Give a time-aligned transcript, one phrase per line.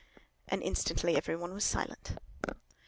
[0.47, 2.17] and instantly every one was silent.